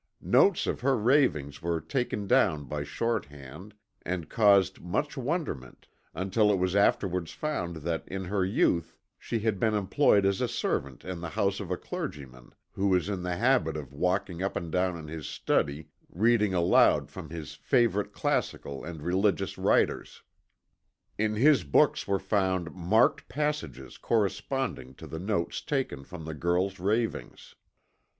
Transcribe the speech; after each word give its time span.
Notes 0.23 0.65
of 0.65 0.81
her 0.81 0.97
ravings 0.97 1.61
were 1.61 1.79
taken 1.79 2.25
down 2.25 2.63
by 2.65 2.83
shorthand, 2.83 3.75
and 4.01 4.31
caused 4.31 4.81
much 4.81 5.15
wonderment, 5.15 5.87
until 6.15 6.51
it 6.51 6.55
was 6.55 6.75
afterwards 6.75 7.33
found 7.33 7.75
that 7.83 8.03
in 8.07 8.25
her 8.25 8.43
youth 8.43 8.97
she 9.19 9.37
had 9.41 9.59
been 9.59 9.75
employed 9.75 10.25
as 10.25 10.41
a 10.41 10.47
servant 10.47 11.05
in 11.05 11.21
the 11.21 11.29
house 11.29 11.59
of 11.59 11.69
a 11.69 11.77
clergyman 11.77 12.51
who 12.71 12.87
was 12.87 13.09
in 13.09 13.21
the 13.21 13.35
habit 13.37 13.77
of 13.77 13.93
walking 13.93 14.41
up 14.41 14.55
and 14.55 14.71
down 14.71 14.97
in 14.97 15.07
his 15.07 15.27
study 15.27 15.89
reading 16.09 16.51
aloud 16.51 17.11
from 17.11 17.29
his 17.29 17.53
favorite 17.53 18.11
classical 18.11 18.83
and 18.83 19.03
religious 19.03 19.55
writers. 19.55 20.23
In 21.19 21.35
his 21.35 21.63
books 21.63 22.07
were 22.07 22.17
found 22.17 22.71
marked 22.73 23.29
passages 23.29 23.99
corresponding 23.99 24.95
to 24.95 25.05
the 25.05 25.19
notes 25.19 25.61
taken 25.61 26.03
from 26.03 26.25
the 26.25 26.33
girl's 26.33 26.79
ravings. 26.79 27.53